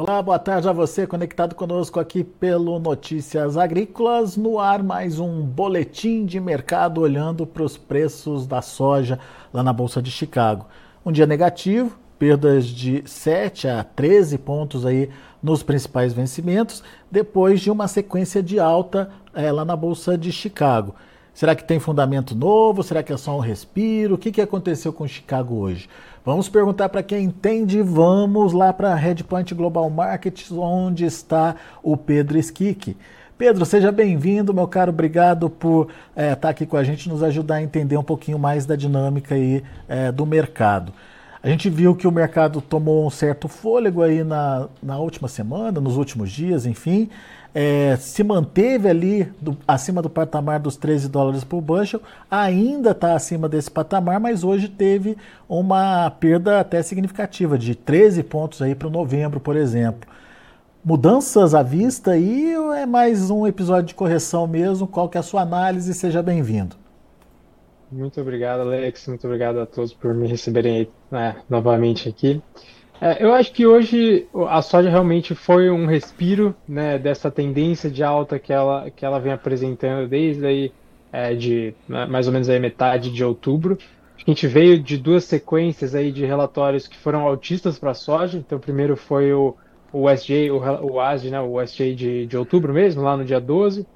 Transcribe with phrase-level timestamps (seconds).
[0.00, 4.36] Olá, boa tarde a você conectado conosco aqui pelo Notícias Agrícolas.
[4.36, 9.18] No ar, mais um boletim de mercado olhando para os preços da soja
[9.52, 10.66] lá na Bolsa de Chicago.
[11.04, 15.10] Um dia negativo, perdas de 7 a 13 pontos aí
[15.42, 20.94] nos principais vencimentos, depois de uma sequência de alta é, lá na Bolsa de Chicago.
[21.38, 22.82] Será que tem fundamento novo?
[22.82, 24.14] Será que é só um respiro?
[24.14, 25.88] O que, que aconteceu com Chicago hoje?
[26.28, 27.80] Vamos perguntar para quem entende.
[27.80, 32.94] Vamos lá para a Redpoint Global Markets, onde está o Pedro Skik.
[33.38, 34.90] Pedro, seja bem-vindo, meu caro.
[34.90, 38.38] Obrigado por estar é, tá aqui com a gente, nos ajudar a entender um pouquinho
[38.38, 40.92] mais da dinâmica aí, é, do mercado.
[41.42, 45.80] A gente viu que o mercado tomou um certo fôlego aí na, na última semana,
[45.80, 47.08] nos últimos dias, enfim
[47.54, 52.00] é, se manteve ali do, acima do patamar dos 13 dólares por bushel,
[52.30, 55.16] ainda está acima desse patamar, mas hoje teve
[55.48, 60.08] uma perda até significativa, de 13 pontos aí para o novembro, por exemplo.
[60.84, 62.12] Mudanças à vista
[62.58, 64.86] ou é mais um episódio de correção mesmo?
[64.86, 65.92] Qual que é a sua análise?
[65.92, 66.76] Seja bem-vindo.
[67.90, 69.06] Muito obrigado, Alex.
[69.08, 72.40] Muito obrigado a todos por me receberem né, novamente aqui.
[73.00, 78.02] É, eu acho que hoje a soja realmente foi um respiro né, dessa tendência de
[78.02, 80.72] alta que ela, que ela vem apresentando desde aí,
[81.12, 83.78] é, de né, mais ou menos aí metade de outubro.
[84.16, 88.36] A gente veio de duas sequências aí de relatórios que foram altistas para a soja.
[88.36, 89.54] Então, primeiro foi o,
[89.92, 90.58] o SJ, o,
[90.92, 93.86] o ASD, né, o SJ de, de outubro mesmo, lá no dia 12.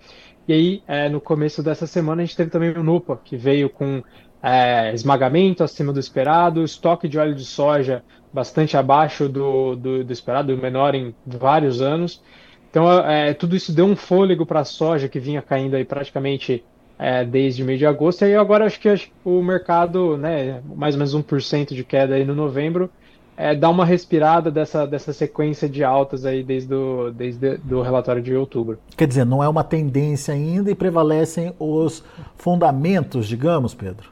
[0.46, 3.68] E aí, é, no começo dessa semana, a gente teve também o NUPA, que veio
[3.68, 4.00] com
[4.40, 10.12] é, esmagamento acima do esperado, estoque de óleo de soja bastante abaixo do, do, do
[10.12, 12.22] esperado, menor em vários anos.
[12.70, 16.64] Então, é, tudo isso deu um fôlego para a soja que vinha caindo aí praticamente
[16.98, 18.22] é, desde o mês de agosto.
[18.22, 18.88] E aí agora acho que
[19.24, 22.88] o mercado, né, mais ou menos 1% de queda aí no novembro,
[23.36, 28.22] é, dá uma respirada dessa, dessa sequência de altas aí desde o desde do relatório
[28.22, 28.78] de outubro.
[28.96, 32.04] Quer dizer, não é uma tendência ainda e prevalecem os
[32.36, 34.11] fundamentos, digamos, Pedro?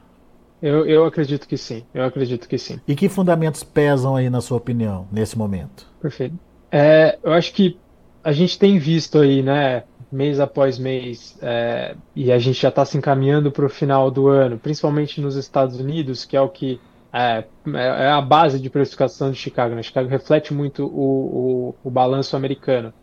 [0.61, 2.79] Eu, eu acredito que sim, eu acredito que sim.
[2.87, 5.87] E que fundamentos pesam aí, na sua opinião, nesse momento?
[5.99, 6.35] Perfeito.
[6.71, 7.77] É, eu acho que
[8.23, 12.85] a gente tem visto aí, né, mês após mês, é, e a gente já está
[12.85, 16.79] se encaminhando para o final do ano, principalmente nos Estados Unidos, que é o que
[17.11, 19.73] é, é a base de precificação de Chicago.
[19.73, 19.81] Né?
[19.81, 22.93] Chicago reflete muito o, o, o balanço americano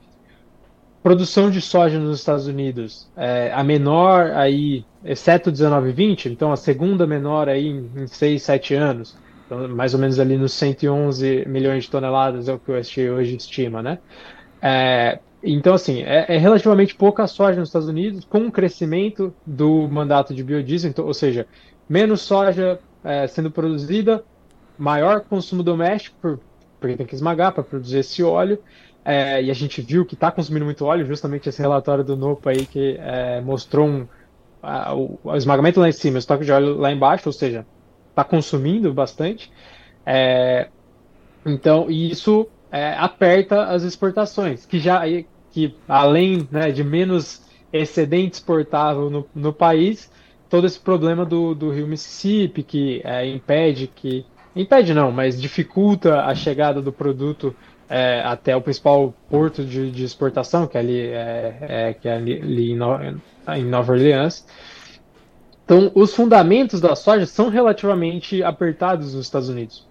[1.03, 6.53] produção de soja nos Estados Unidos, é, a menor aí, exceto 19 e 20, então
[6.53, 11.47] a segunda menor aí em, 6, 7 anos, então, mais ou menos ali nos 111
[11.49, 13.99] milhões de toneladas é o que o USDA hoje estima, né?
[14.61, 19.89] É, então, assim, é, é, relativamente pouca soja nos Estados Unidos, com o crescimento do
[19.89, 21.47] mandato de biodiesel, então, ou seja,
[21.89, 24.23] menos soja é, sendo produzida,
[24.77, 26.39] maior consumo doméstico,
[26.79, 28.59] porque tem que esmagar para produzir esse óleo,
[29.03, 32.51] é, e a gente viu que está consumindo muito óleo, justamente esse relatório do NOPA
[32.51, 34.07] aí que é, mostrou um,
[34.63, 37.67] a, o, esmagamento lá em cima, o estoque de óleo lá embaixo, ou seja,
[38.11, 39.51] está consumindo bastante.
[40.05, 40.69] É,
[41.45, 45.03] então, isso é, aperta as exportações, que já
[45.51, 50.11] que além né, de menos excedente exportável no, no país,
[50.49, 54.25] todo esse problema do, do rio Mississippi que é, impede que
[54.55, 57.55] impede não, mas dificulta a chegada do produto
[57.89, 62.15] é, até o principal porto de, de, exportação, que é ali, é, é que é
[62.15, 62.97] ali, em, no,
[63.55, 64.47] em Nova Orleans.
[65.65, 69.87] Então, os fundamentos da soja são relativamente apertados nos Estados Unidos.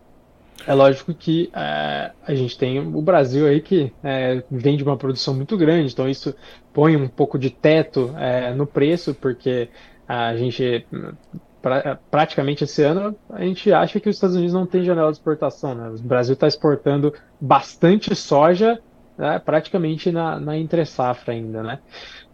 [0.66, 4.98] É lógico que é, a gente tem o Brasil aí que é, vem de uma
[4.98, 6.36] produção muito grande, então isso
[6.74, 9.70] põe um pouco de teto é, no preço, porque
[10.08, 10.86] a gente
[11.68, 15.18] pra, praticamente esse ano, a gente acha que os Estados Unidos não tem janela de
[15.18, 15.76] exportação.
[15.76, 15.90] Né?
[15.90, 18.80] O Brasil está exportando bastante soja,
[19.18, 19.40] né?
[19.40, 21.62] praticamente na, na entre-safra ainda.
[21.62, 21.80] Né?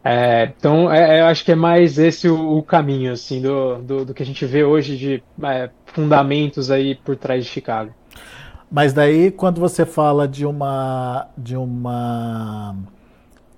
[0.03, 3.81] É, então, é, é, eu acho que é mais esse o, o caminho assim do,
[3.81, 7.91] do, do, que a gente vê hoje de é, fundamentos aí por trás de Chicago.
[8.69, 12.75] Mas daí, quando você fala de uma de uma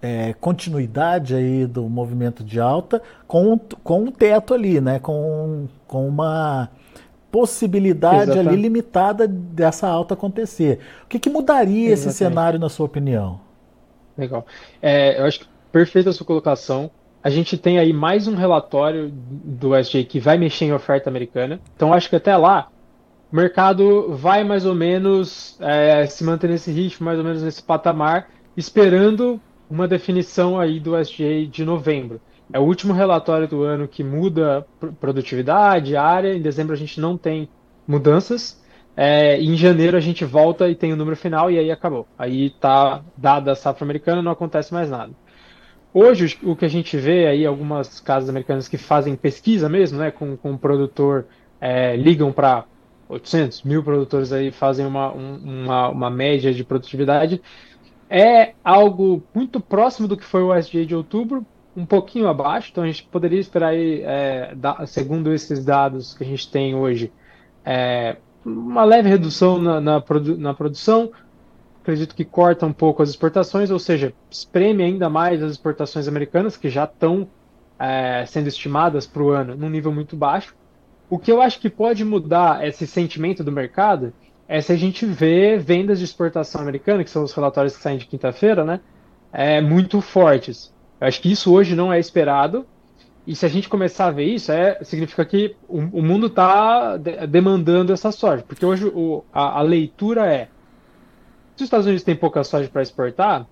[0.06, 5.00] é, continuidade aí do movimento de alta com, com um teto ali, né?
[5.00, 6.70] Com, com uma
[7.32, 8.50] possibilidade Exatamente.
[8.50, 10.80] ali limitada dessa alta acontecer.
[11.04, 11.94] O que, que mudaria Exatamente.
[11.94, 13.42] esse cenário, na sua opinião?
[14.16, 14.46] Legal.
[14.80, 16.92] É, eu acho que perfeita a sua colocação.
[17.24, 21.60] A gente tem aí mais um relatório do SJ que vai mexer em oferta americana.
[21.76, 22.68] Então acho que até lá
[23.34, 27.64] o mercado vai mais ou menos é, se manter nesse ritmo, mais ou menos nesse
[27.64, 32.22] patamar, esperando uma definição aí do SGA de novembro.
[32.54, 34.66] É o último relatório do ano que muda
[35.00, 36.34] produtividade, área.
[36.34, 37.50] Em dezembro a gente não tem
[37.88, 38.64] mudanças.
[38.96, 42.08] É, em janeiro a gente volta e tem o número final e aí acabou.
[42.18, 45.12] Aí tá dada a safra americana, não acontece mais nada.
[45.94, 50.12] Hoje o que a gente vê aí algumas casas americanas que fazem pesquisa mesmo, né,
[50.12, 51.26] com, com o produtor
[51.60, 52.66] é, ligam para
[53.08, 57.42] 800 mil produtores aí fazem uma, um, uma, uma média de produtividade
[58.10, 62.84] é algo muito próximo do que foi o SGA de outubro, um pouquinho abaixo, então
[62.84, 67.12] a gente poderia esperar aí, é, da, segundo esses dados que a gente tem hoje,
[67.66, 71.12] é, uma leve redução na, na, produ na, produção,
[71.82, 76.56] acredito que corta um pouco as exportações, ou seja, espreme ainda mais as exportações americanas,
[76.56, 77.28] que já estão
[77.78, 80.56] é, sendo estimadas para o ano num nível muito baixo.
[81.10, 84.14] O que eu acho que pode mudar esse sentimento do mercado
[84.48, 87.98] é se a gente vê vendas de exportação americana, que são os relatórios que saem
[87.98, 88.80] de quinta-feira, né,
[89.34, 90.74] é, muito fortes.
[91.00, 92.66] Eu acho que isso hoje não é esperado.
[93.28, 96.96] E se a gente começar a ver isso, é, significa que o, o mundo está
[96.96, 98.44] de, demandando essa soja.
[98.48, 100.46] Porque hoje o, a, a, leitura é:
[101.56, 103.48] se os Estados Unidos têm pouca soja para exportar,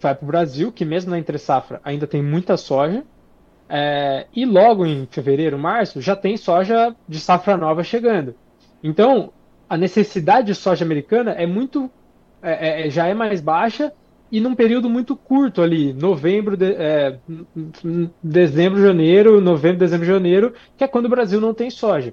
[0.00, 3.04] vai para o Brasil, que mesmo na entre-safra ainda tem muita soja.
[3.68, 8.34] É, e logo em fevereiro, março, já tem soja de safra nova chegando.
[8.82, 9.30] Então,
[9.68, 11.90] a necessidade de soja americana é muito.
[12.40, 13.92] É, é, já é mais baixa
[14.30, 17.18] e num período muito curto ali, novembro, de, é,
[18.22, 22.12] dezembro, janeiro, novembro, dezembro, janeiro, que é quando o Brasil não tem soja.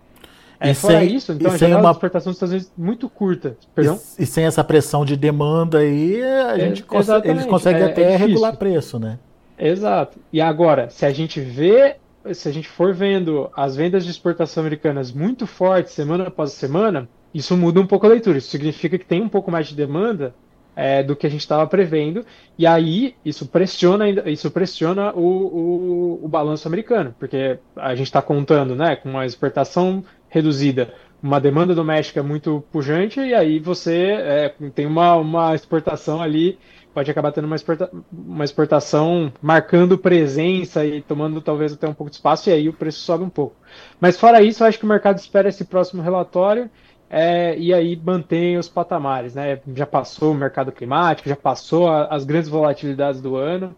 [0.58, 1.90] É, e fora sem, isso, então a janela uma...
[1.90, 3.58] de exportação dos Estados Unidos muito curta.
[3.76, 4.00] Perdão?
[4.18, 7.86] E, e, sem essa pressão de demanda aí, a é, gente consegue, eles conseguem é,
[7.86, 9.20] até é regular preço, né?
[9.60, 10.18] Exato.
[10.32, 11.98] E agora, se a gente vê,
[12.34, 17.08] se a gente for vendo as vendas de exportação americanas muito fortes semana após semana,
[17.36, 18.38] isso muda um pouco a leitura.
[18.38, 20.34] Isso significa que tem um pouco mais de demanda
[20.74, 22.26] é, do que a gente estava prevendo,
[22.58, 28.22] e aí isso pressiona, isso pressiona o, o, o balanço americano, porque a gente está
[28.22, 34.54] contando né, com uma exportação reduzida, uma demanda doméstica muito pujante, e aí você é,
[34.74, 36.58] tem uma, uma exportação ali,
[36.94, 42.10] pode acabar tendo uma, exporta, uma exportação marcando presença e tomando talvez até um pouco
[42.10, 43.56] de espaço, e aí o preço sobe um pouco.
[44.00, 46.70] Mas fora isso, eu acho que o mercado espera esse próximo relatório
[47.18, 49.62] é, e aí mantém os patamares, né?
[49.74, 53.74] Já passou o mercado climático, já passou a, as grandes volatilidades do ano,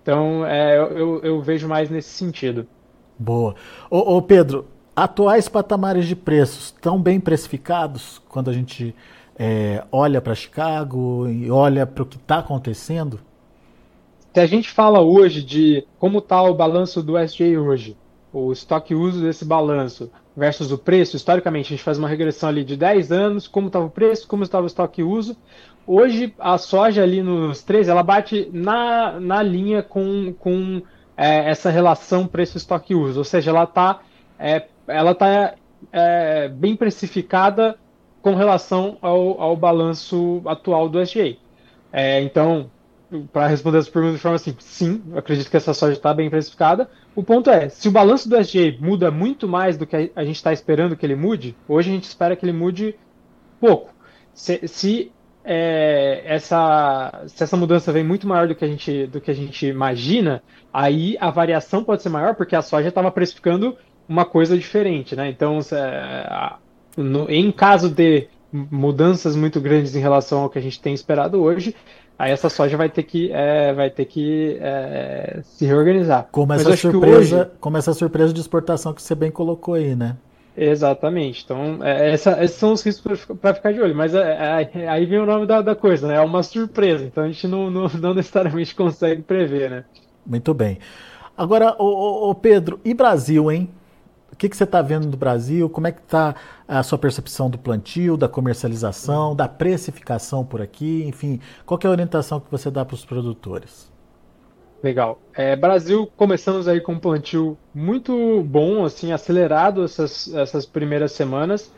[0.00, 2.64] então é, eu, eu, vejo mais nesse sentido.
[3.18, 3.56] Boa.
[3.90, 8.94] Ô, ô, Pedro, atuais patamares de preços estão bem precificados quando a gente
[9.36, 13.18] é, olha para Chicago e olha para o que está acontecendo?
[14.32, 17.96] Se a gente fala hoje de como está o balanço do SJ hoje,
[18.38, 22.62] o estoque uso desse balanço, versus o preço, historicamente, a gente faz uma regressão ali
[22.62, 25.34] de 10 anos, como estava o preço, como estava o estoque uso.
[25.86, 30.82] Hoje, a soja ali nos 13, ela bate na, na linha com, com
[31.16, 34.00] é, essa relação preço-estoque uso, ou seja, ela está
[34.38, 35.54] é, ela tá,
[35.90, 37.78] é, bem precificada
[38.20, 41.36] com relação ao, ao balanço atual do SGA.
[41.90, 42.70] É, então,
[43.32, 46.88] para responder essa pergunta de forma assim, sim, acredito que essa soja está bem precificada.
[47.14, 50.36] O ponto é, se o balanço do SGA muda muito mais do que a gente
[50.36, 52.96] está esperando que ele mude, hoje a gente espera que ele mude
[53.60, 53.90] pouco.
[54.34, 55.12] Se, se
[55.44, 59.34] é, essa, se essa mudança vem muito maior do que, a gente, do que a
[59.34, 63.76] gente imagina, aí a variação pode ser maior, porque a soja estava precificando
[64.08, 65.28] uma coisa diferente, né?
[65.28, 66.54] Então, é,
[66.96, 71.40] no, em caso de mudanças muito grandes em relação ao que a gente tem esperado
[71.40, 71.74] hoje,
[72.18, 76.28] Aí essa soja vai ter que, é, vai ter que é, se reorganizar.
[76.32, 77.50] Como essa, surpresa, hoje...
[77.60, 80.16] como essa surpresa de exportação que você bem colocou aí, né?
[80.56, 81.44] Exatamente.
[81.44, 83.94] Então, é, essa, esses são os riscos para ficar de olho.
[83.94, 86.16] Mas é, é, aí vem o nome da, da, coisa, né?
[86.16, 87.04] É uma surpresa.
[87.04, 89.84] Então a gente não, não, não necessariamente consegue prever, né?
[90.24, 90.78] Muito bem.
[91.36, 93.68] Agora, o, Pedro, e Brasil, hein?
[94.36, 95.66] O que, que você está vendo do Brasil?
[95.70, 96.36] Como é que está
[96.68, 101.04] a sua percepção do plantio, da comercialização, da precificação por aqui?
[101.06, 103.90] Enfim, qual é a orientação que você dá para os produtores?
[104.82, 105.18] Legal.
[105.34, 111.72] É, Brasil, começamos aí com um plantio muito bom, assim, acelerado essas, essas primeiras semanas.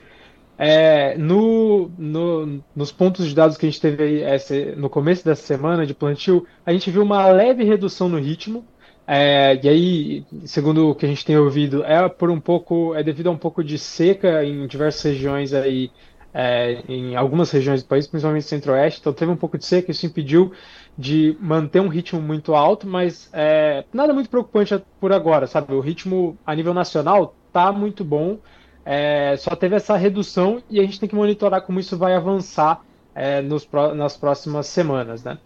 [0.58, 5.46] É, no, no, nos pontos de dados que a gente teve aí, no começo dessa
[5.46, 8.66] semana de plantio, a gente viu uma leve redução no ritmo,
[9.10, 13.02] é, e aí, segundo o que a gente tem ouvido, é por um pouco, é
[13.02, 15.90] devido a um pouco de seca em diversas regiões aí,
[16.34, 20.04] é, em algumas regiões do país, principalmente centro-oeste, então teve um pouco de seca, isso
[20.04, 20.52] impediu
[20.96, 25.72] de manter um ritmo muito alto, mas é, nada muito preocupante por agora, sabe?
[25.72, 28.38] O ritmo a nível nacional tá muito bom,
[28.84, 32.82] é, só teve essa redução e a gente tem que monitorar como isso vai avançar
[33.14, 35.38] é, nos, nas próximas semanas, né?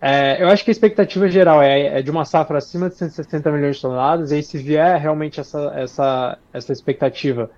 [0.00, 3.50] É, eu acho que a expectativa geral é, é, de uma safra acima de 160
[3.50, 7.50] milhões de toneladas, e aí se vier realmente essa, essa, essa expectativa,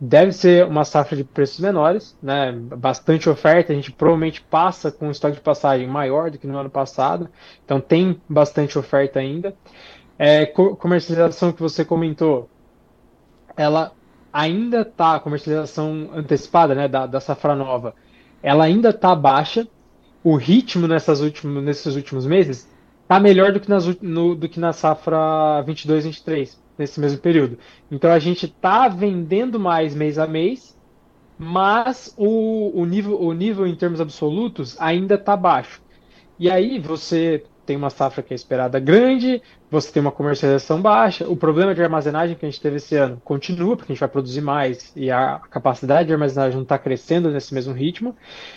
[0.00, 2.52] deve ser uma safra de preços menores, né?
[2.52, 6.58] Bastante oferta, a gente provavelmente passa com um estoque de passagem maior do que no
[6.58, 7.28] ano passado,
[7.64, 9.54] então tem bastante oferta ainda.
[10.18, 12.48] É, comercialização que você comentou,
[13.56, 13.92] ela
[14.32, 17.94] ainda está, comercialização antecipada, né, da, da safra nova,
[18.42, 19.66] ela ainda está baixa.
[20.24, 22.68] O ritmo nessas últimos, nesses últimos meses
[23.02, 27.58] está melhor do que, nas, no, do que na safra 22-23 nesse mesmo período.
[27.90, 30.76] Então a gente está vendendo mais mês a mês,
[31.38, 35.82] mas o, o, nível, o nível em termos absolutos ainda está baixo.
[36.38, 41.28] E aí você tem uma safra que é esperada grande, você tem uma comercialização baixa.
[41.28, 44.08] O problema de armazenagem que a gente teve esse ano continua, porque a gente vai
[44.08, 48.16] produzir mais e a capacidade de armazenagem não está crescendo nesse mesmo ritmo.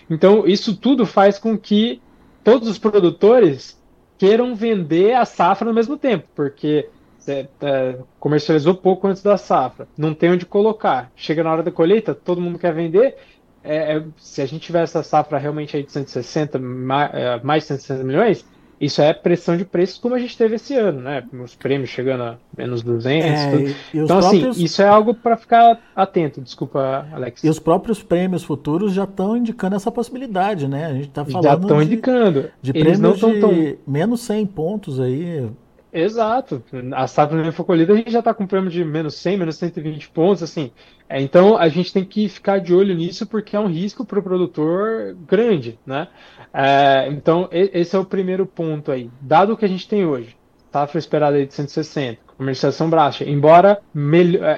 [0.09, 2.01] Então, isso tudo faz com que
[2.43, 3.81] todos os produtores
[4.17, 6.89] queiram vender a safra no mesmo tempo, porque
[7.27, 11.11] é, é, comercializou pouco antes da safra, não tem onde colocar.
[11.15, 13.17] Chega na hora da colheita, todo mundo quer vender.
[13.63, 17.63] É, é se a gente tiver essa safra realmente aí de 160, mais, é, mais
[17.63, 18.45] de 160 milhões,
[18.79, 21.23] isso é pressão de preços como a gente teve esse ano, né?
[21.43, 23.29] Os prêmios chegando a menos 200.
[23.29, 24.55] É, então, assim, próprios...
[24.57, 26.41] assim, isso é algo para ficar atento.
[26.41, 27.43] Desculpa, Alex.
[27.43, 30.85] E os próprios prêmios futuros já estão indicando essa possibilidade, né?
[30.85, 31.43] A gente está falando.
[31.43, 32.51] Já estão indicando.
[32.61, 33.51] De prêmios não de tão...
[33.87, 35.49] menos 100 pontos aí.
[35.97, 36.63] Exato.
[36.93, 39.55] A safra não foi colhida, a gente já está com prêmio de menos 100, menos
[39.55, 40.71] 120 pontos, assim.
[41.09, 44.19] É, então, a gente tem que ficar de olho nisso porque é um risco para
[44.19, 46.07] o produtor grande, né?
[46.53, 49.09] É, então, esse é o primeiro ponto aí.
[49.19, 50.37] Dado o que a gente tem hoje,
[50.71, 53.81] safra esperada de 160, comercialização baixa, embora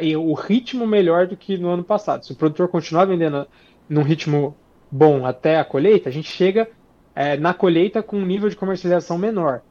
[0.01, 2.25] é, o ritmo melhor do que no ano passado.
[2.25, 3.47] Se o produtor continuar vendendo
[3.87, 4.57] num ritmo
[4.91, 6.67] bom até a colheita, a gente chega
[7.15, 9.61] é, na colheita com um nível de comercialização menor.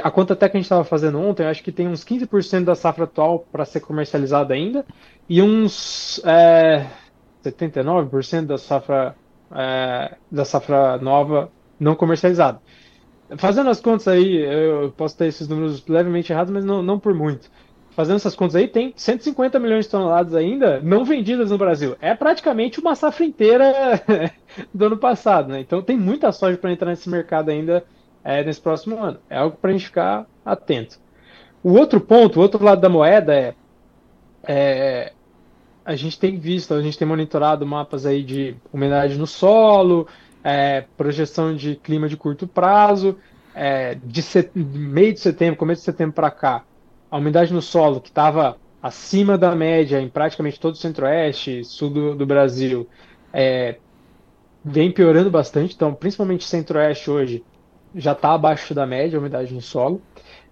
[0.00, 2.74] A conta até que a gente estava fazendo ontem, acho que tem uns 15% da
[2.74, 4.84] safra atual para ser comercializada ainda
[5.28, 6.86] e uns é,
[7.44, 9.16] 79% da safra,
[9.50, 12.60] é, da safra nova não comercializada.
[13.36, 17.14] Fazendo as contas aí, eu posso ter esses números levemente errados, mas não, não por
[17.14, 17.50] muito.
[17.90, 21.96] Fazendo essas contas aí, tem 150 milhões de toneladas ainda não vendidas no Brasil.
[22.00, 23.72] É praticamente uma safra inteira
[24.72, 25.60] do ano passado, né?
[25.60, 27.84] Então tem muita soja para entrar nesse mercado ainda
[28.24, 29.18] é, nesse próximo ano.
[29.28, 30.98] É algo para a gente ficar atento.
[31.62, 33.54] O outro ponto, o outro lado da moeda é,
[34.44, 35.12] é,
[35.84, 40.06] a gente tem visto, a gente tem monitorado mapas aí de umidade no solo,
[40.42, 43.16] é, projeção de clima de curto prazo,
[43.54, 44.50] é, de set...
[44.54, 46.64] meio de setembro, começo de setembro para cá,
[47.10, 51.90] a umidade no solo que estava acima da média em praticamente todo o centro-oeste, sul
[51.90, 52.88] do, do Brasil,
[53.32, 53.76] é,
[54.64, 55.74] vem piorando bastante.
[55.74, 57.44] Então, principalmente centro-oeste hoje,
[57.94, 60.02] já está abaixo da média a umidade no solo.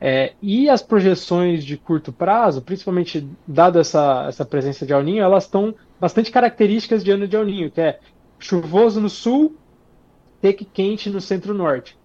[0.00, 5.23] É, e as projeções de curto prazo, principalmente dada essa, essa presença de El Ninho,
[5.23, 7.99] elas estão bastante características de ano de El Ninho, que é
[8.38, 9.56] chuvoso no sul,
[10.40, 11.99] seco quente no centro-norte.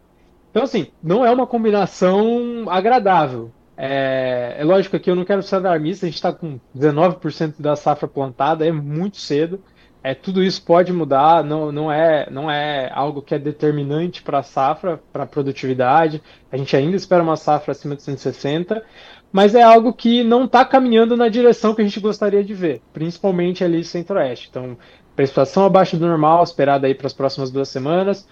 [0.52, 3.52] Então, assim, não é uma combinação agradável.
[3.78, 7.76] É, é lógico que eu não quero ser alarmista, a gente está com 19% da
[7.76, 9.62] safra plantada, é muito cedo.
[10.06, 14.38] É, tudo isso pode mudar, não, não, é, não é algo que é determinante para
[14.38, 16.22] a safra, para a produtividade.
[16.52, 18.84] A gente ainda espera uma safra acima de 160,
[19.32, 22.84] mas é algo que não está caminhando na direção que a gente gostaria de ver,
[22.94, 24.50] principalmente ali centro-oeste.
[24.52, 24.78] Então,
[25.16, 28.28] precipitação abaixo do normal, esperada aí para as próximas duas semanas,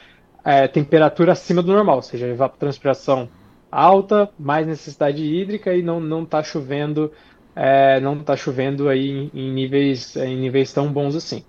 [0.45, 3.27] é, temperatura acima do normal, ou seja, evapotranspiração
[3.71, 7.11] alta, mais necessidade hídrica e não está chovendo
[7.55, 11.43] é, não está chovendo aí em, níveis, em níveis tão bons assim.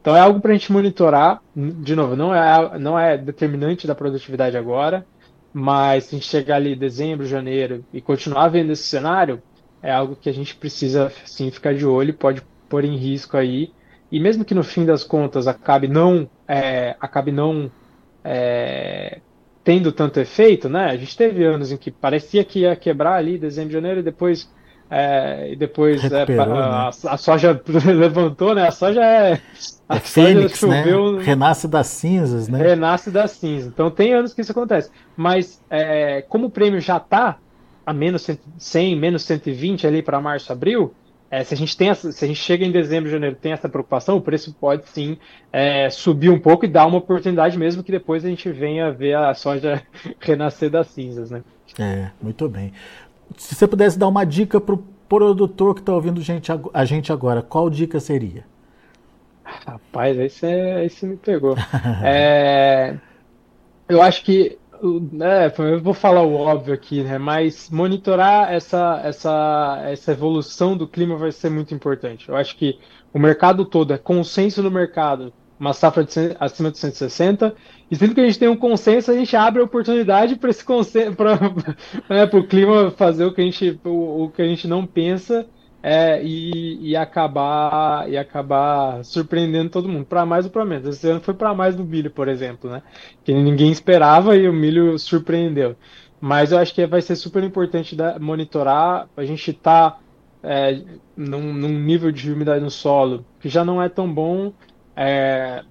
[0.00, 1.40] Então é algo para a gente monitorar.
[1.54, 5.06] De novo, não é, não é determinante da produtividade agora,
[5.52, 9.42] mas se a gente chegar ali em dezembro, janeiro e continuar vendo esse cenário,
[9.82, 13.72] é algo que a gente precisa sim ficar de olho, pode pôr em risco aí.
[14.10, 17.70] E mesmo que no fim das contas acabe não, é, acabe não
[18.22, 19.20] é,
[19.64, 20.90] tendo tanto efeito, né?
[20.90, 24.48] A gente teve anos em que parecia que ia quebrar ali dezembro, janeiro e depois
[24.90, 26.90] é, e depois é, a, né?
[27.08, 28.68] a, soja levantou, né?
[28.68, 29.40] A soja é.
[29.88, 30.82] A é Fênix, né?
[30.82, 31.22] choveu, né?
[31.22, 32.58] Renasce das cinzas, né?
[32.58, 33.68] Renasce das cinzas.
[33.68, 34.90] Então tem anos que isso acontece.
[35.16, 37.38] Mas é, como o prêmio já está
[37.84, 38.26] a menos
[38.58, 40.92] 100, menos 120 ali para março, abril,
[41.30, 43.68] é, se a gente tem essa, se a gente chega em dezembro, janeiro, tem essa
[43.68, 45.18] preocupação, o preço pode sim
[45.52, 49.14] é, subir um pouco e dar uma oportunidade mesmo que depois a gente venha ver
[49.14, 49.82] a soja
[50.20, 51.42] renascer das cinzas, né?
[51.78, 52.72] É, muito bem.
[53.36, 54.78] Se você pudesse dar uma dica para o
[55.08, 58.44] produtor que está ouvindo gente, a gente agora, qual dica seria?
[59.44, 61.56] Rapaz, aí você, aí você me pegou.
[62.02, 62.98] é,
[63.88, 64.58] eu acho que
[65.22, 67.18] É, eu vou falar o óbvio aqui, né?
[67.18, 72.28] Mas monitorar essa, essa, essa evolução do clima vai ser muito importante.
[72.28, 72.78] Eu acho que
[73.12, 77.54] o mercado todo, é consenso no mercado, uma safra de, acima de 160,
[77.90, 80.64] e sempre que a gente tem um consenso, a gente abre a oportunidade para esse
[80.64, 81.38] consenso, para
[82.08, 85.46] né, o clima fazer o que a gente, o, o que a gente não pensa
[85.82, 90.88] é, e, e, acabar e acabar surpreendendo todo mundo, para mais ou para menos.
[90.88, 92.82] Esse ano foi para mais no milho, por exemplo, né?
[93.22, 95.76] Que ninguém esperava e o milho surpreendeu.
[96.20, 99.08] Mas eu acho que vai ser super importante da, monitorar.
[99.16, 99.98] A gente está
[100.42, 100.82] é,
[101.16, 104.52] num, num, nível de umidade no solo que já não é tão bom.
[104.96, 105.62] É,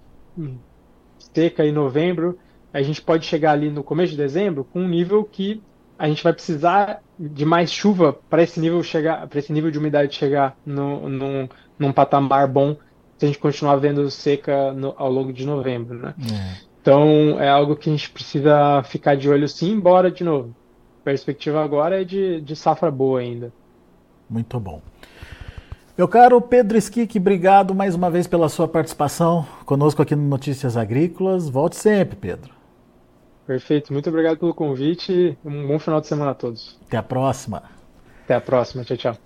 [1.33, 2.37] seca em novembro,
[2.73, 5.61] a gente pode chegar ali no começo de dezembro com um nível que
[5.97, 9.79] a gente vai precisar de mais chuva para esse nível chegar, para esse nível de
[9.79, 11.47] umidade chegar no, num,
[11.79, 12.75] num patamar bom
[13.17, 16.13] se a gente continuar vendo seca no, ao longo de novembro, né?
[16.19, 16.75] É.
[16.81, 20.53] Então é algo que a gente precisa ficar de olho sim, embora de novo.
[21.01, 23.53] A perspectiva agora é de, de safra boa ainda.
[24.29, 24.81] Muito bom.
[25.97, 30.75] Meu caro Pedro Esquique, obrigado mais uma vez pela sua participação conosco aqui no Notícias
[30.75, 31.47] Agrícolas.
[31.47, 32.53] Volte sempre, Pedro.
[33.47, 35.37] Perfeito, muito obrigado pelo convite.
[35.45, 36.77] Um bom final de semana a todos.
[36.85, 37.63] Até a próxima.
[38.25, 39.17] Até a próxima, tchau, tchau.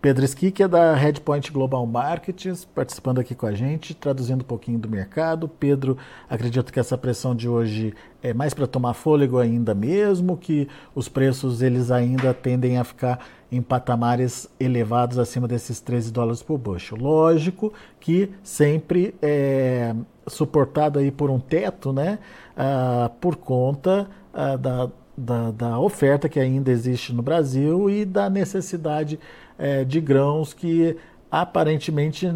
[0.00, 4.78] Pedro Skick é da Redpoint Global Markets, participando aqui com a gente, traduzindo um pouquinho
[4.78, 5.46] do mercado.
[5.46, 10.66] Pedro, acredito que essa pressão de hoje é mais para tomar fôlego ainda mesmo, que
[10.94, 16.56] os preços eles ainda tendem a ficar em patamares elevados acima desses 13 dólares por
[16.56, 16.96] bushel.
[16.98, 19.94] Lógico que sempre é
[20.26, 22.18] suportado aí por um teto, né,
[22.56, 28.30] ah, por conta ah, da, da, da oferta que ainda existe no Brasil e da
[28.30, 29.20] necessidade
[29.58, 30.96] é, de grãos que
[31.30, 32.26] aparentemente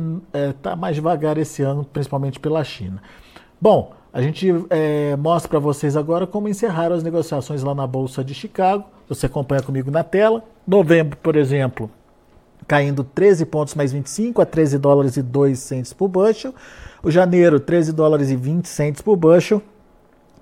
[0.50, 3.02] está é, mais devagar esse ano, principalmente pela China.
[3.60, 8.24] Bom, a gente é, mostra para vocês agora como encerraram as negociações lá na Bolsa
[8.24, 8.84] de Chicago.
[9.08, 10.42] Você acompanha comigo na tela.
[10.66, 11.88] Novembro, por exemplo,
[12.66, 16.52] caindo 13 pontos mais 25 a 13 dólares e 2 centes por bushel.
[17.02, 19.62] O janeiro, 13 dólares e 20 centes por bushel,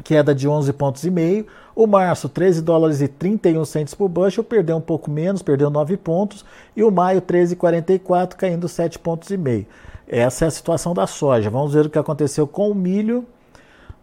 [0.02, 1.46] queda de 11 pontos e meio.
[1.76, 5.96] O março, 13 dólares e 31 centos por bushel, perdeu um pouco menos, perdeu 9
[5.96, 6.44] pontos.
[6.74, 9.66] E o maio, 13,44, caindo 7 pontos e meio.
[10.06, 11.50] Essa é a situação da soja.
[11.50, 13.26] Vamos ver o que aconteceu com o milho.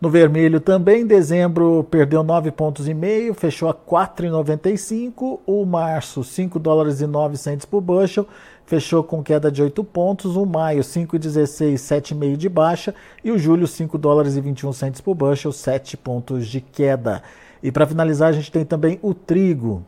[0.01, 5.41] No vermelho também, dezembro perdeu 9 pontos e meio, fechou a 4,95.
[5.45, 8.27] O março, 5 dólares e 9 centos por bushel,
[8.65, 10.35] fechou com queda de 8 pontos.
[10.35, 12.95] O maio, 5,16, 7,5 de baixa.
[13.23, 17.21] E o julho, 5 dólares e 21 centos por bushel, 7 pontos de queda.
[17.61, 19.85] E para finalizar, a gente tem também o trigo.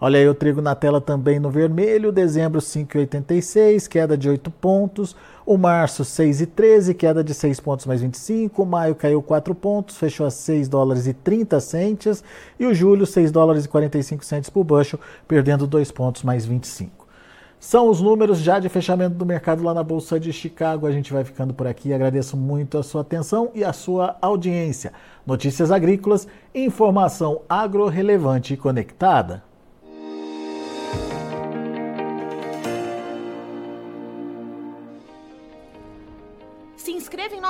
[0.00, 5.16] Olha aí o trigo na tela também no vermelho, dezembro 5,86, queda de 8 pontos.
[5.46, 8.64] O março 6,13, queda de 6 pontos mais 25.
[8.64, 12.24] O maio caiu 4 pontos, fechou a 6 dólares e 30 centes.
[12.58, 17.06] E o julho 6 dólares e 45 centes por bushel, perdendo 2 pontos mais 25.
[17.60, 20.84] São os números já de fechamento do mercado lá na Bolsa de Chicago.
[20.84, 21.92] A gente vai ficando por aqui.
[21.92, 24.92] Agradeço muito a sua atenção e a sua audiência.
[25.24, 29.44] Notícias agrícolas, informação agro relevante e conectada.